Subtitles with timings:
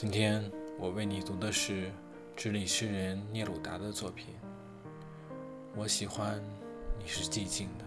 [0.00, 1.90] 今天我为你读的是
[2.36, 4.34] 智利诗人聂鲁达的作品。
[5.74, 6.42] 我喜欢
[6.98, 7.84] 你是寂静的。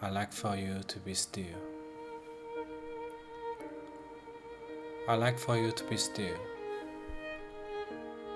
[0.00, 1.56] I like for you to be still.
[5.06, 6.38] I like for you to be still.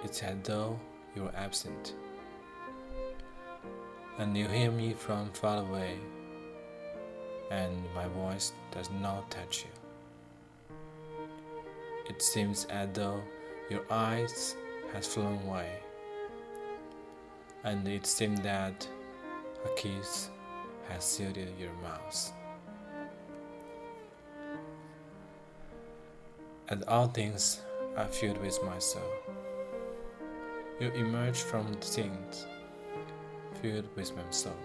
[0.05, 0.79] It's as though
[1.15, 1.95] you're absent,
[4.19, 5.97] and you hear me from far away,
[7.51, 9.71] and my voice does not touch you.
[12.10, 13.22] It seems as though
[13.70, 14.56] your eyes
[14.94, 15.70] has flown away,
[17.64, 18.88] and it seems that
[19.64, 20.32] a kiss
[20.90, 22.34] has sealed your mouth.
[26.70, 27.62] And all things
[27.96, 29.14] are filled with my soul.
[30.80, 32.48] You emerge from things
[33.62, 34.58] filled with my soul.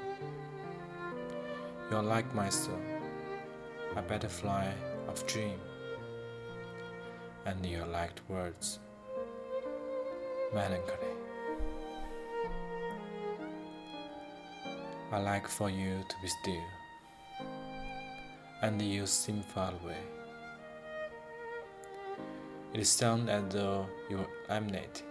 [1.91, 2.81] You're like my soul,
[3.97, 4.72] a butterfly
[5.09, 5.61] of dream
[7.47, 8.78] and your liked words.
[10.55, 11.14] Melancholy.
[15.12, 16.65] I like for you to be still,
[18.62, 20.03] and you seem far away.
[22.72, 25.06] It sounds as though you're emanating,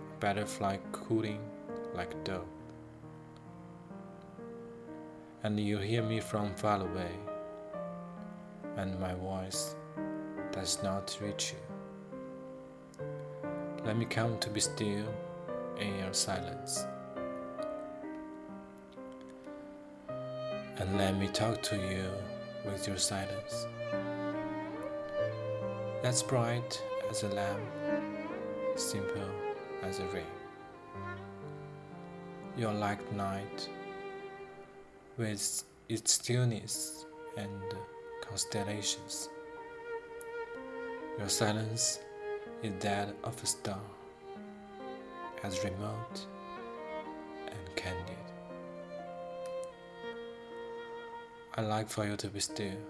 [0.00, 1.40] a butterfly cooling
[1.94, 2.46] like dove.
[5.42, 7.12] And you hear me from far away,
[8.76, 9.76] and my voice
[10.64, 13.08] does not reach you.
[13.84, 15.04] Let me come to be still
[15.78, 16.86] in your silence.
[20.78, 22.06] And let me talk to you
[22.64, 23.66] with your silence.
[26.02, 27.60] That's bright as a lamp,
[28.76, 29.30] simple
[29.82, 30.30] as a ray.
[32.56, 33.68] You're like night,
[35.18, 37.04] with its stillness
[37.36, 37.60] and
[38.26, 39.28] constellations.
[41.16, 42.00] Your silence
[42.60, 43.78] is that of a star,
[45.44, 46.26] as remote
[47.46, 48.16] and candid.
[51.54, 52.82] I like for you to be still.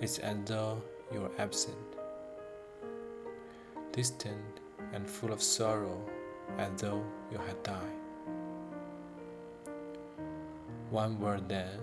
[0.00, 0.82] It's as though
[1.12, 1.78] you are absent,
[3.92, 4.60] distant
[4.92, 6.04] and full of sorrow,
[6.58, 8.00] as though you had died.
[10.90, 11.78] One word then,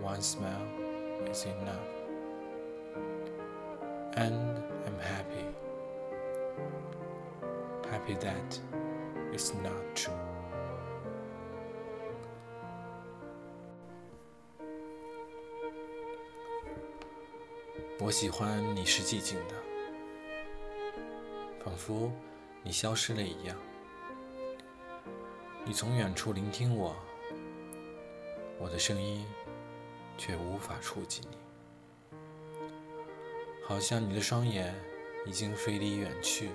[0.00, 0.66] one smile
[1.30, 2.03] is enough
[4.16, 5.44] and I'm happy.
[7.90, 8.60] Happy that
[9.32, 10.14] it's not true.
[18.00, 19.54] 我喜欢你是寂静的，
[21.64, 22.10] 仿佛
[22.62, 23.56] 你消失了一样。
[25.64, 26.94] 你从远处聆听我，
[28.58, 29.24] 我的声音
[30.18, 31.43] 却无法触及你。
[33.66, 34.74] 好像你的双眼
[35.24, 36.50] 已经飞离远去，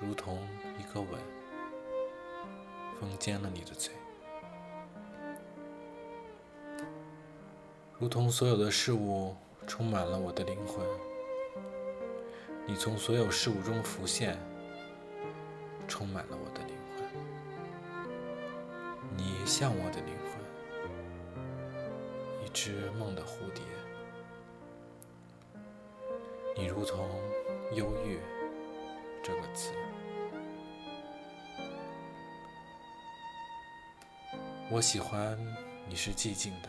[0.00, 0.44] 如同
[0.76, 1.08] 一个吻，
[2.98, 3.94] 封缄了你的嘴，
[7.96, 9.36] 如同所有的事物
[9.68, 10.84] 充满了我的灵魂。
[12.66, 14.36] 你从所有事物中浮现，
[15.86, 17.04] 充满了我的灵魂。
[19.16, 20.42] 你像我的灵魂，
[22.44, 23.62] 一只梦的蝴蝶。
[26.60, 27.08] 你如同
[27.72, 28.18] “忧郁”
[29.24, 29.72] 这个词，
[34.70, 35.38] 我喜欢
[35.88, 36.68] 你是寂静的，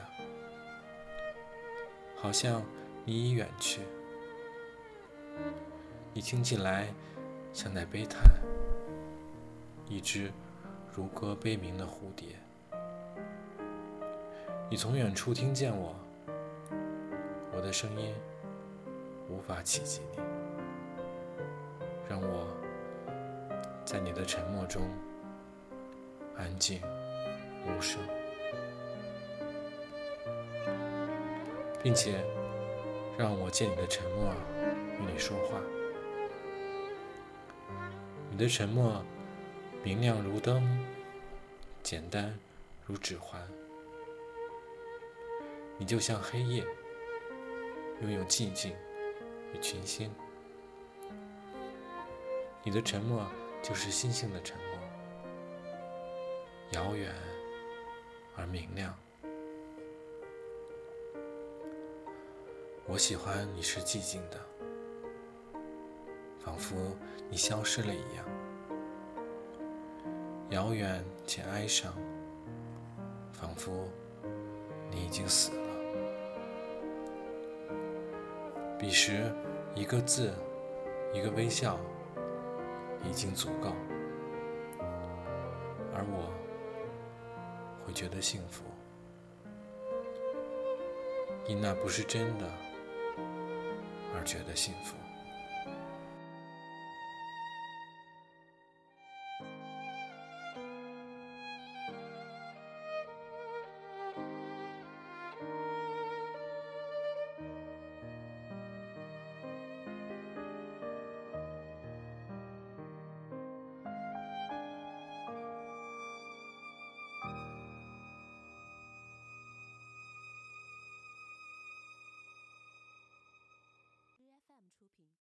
[2.15, 2.63] 好像
[3.03, 3.81] 你已远去。
[6.13, 6.87] 你听起来
[7.51, 8.21] 像在悲叹，
[9.89, 10.31] 一只
[10.93, 12.29] 如歌悲鸣的蝴蝶。
[14.69, 15.93] 你从远处听见我，
[17.53, 18.15] 我的声音。
[19.31, 20.19] 无法企及你，
[22.09, 22.45] 让我
[23.85, 24.83] 在你的沉默中
[26.35, 26.81] 安静
[27.65, 27.97] 无声，
[31.81, 32.23] 并且
[33.17, 34.33] 让我借你的沉默
[34.99, 35.61] 与你说话。
[38.29, 39.01] 你的沉默
[39.81, 40.61] 明亮如灯，
[41.81, 42.37] 简单
[42.85, 43.41] 如指环。
[45.77, 46.63] 你就像黑夜，
[48.01, 48.75] 拥有寂静。
[49.53, 50.11] 与群星，
[52.63, 53.25] 你的沉默
[53.61, 54.77] 就是星星的沉默，
[56.71, 57.13] 遥远
[58.35, 58.97] 而明亮。
[62.87, 64.39] 我喜欢你是寂静的，
[66.39, 66.75] 仿佛
[67.29, 68.25] 你消失了一样，
[70.49, 71.93] 遥远且哀伤，
[73.31, 73.87] 仿佛
[74.89, 75.60] 你已经死了。
[78.81, 79.31] 彼时，
[79.75, 80.33] 一个字，
[81.13, 81.77] 一个微笑，
[83.07, 83.75] 已经足够，
[85.93, 86.33] 而我
[87.85, 88.63] 会觉得幸福，
[91.45, 92.49] 因那不是真的
[94.15, 94.95] 而觉得幸福。